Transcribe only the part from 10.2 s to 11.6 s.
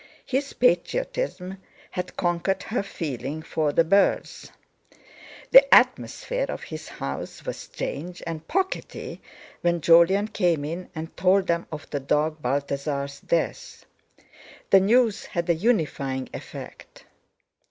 came in and told